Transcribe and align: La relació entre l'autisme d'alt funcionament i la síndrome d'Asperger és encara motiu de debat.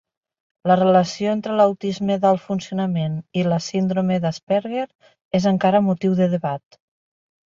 La 0.69 0.75
relació 0.77 1.33
entre 1.33 1.57
l'autisme 1.57 2.15
d'alt 2.23 2.41
funcionament 2.45 3.19
i 3.41 3.43
la 3.49 3.59
síndrome 3.65 4.17
d'Asperger 4.23 4.87
és 5.41 5.45
encara 5.53 5.83
motiu 5.89 6.17
de 6.21 6.29
debat. 6.33 6.79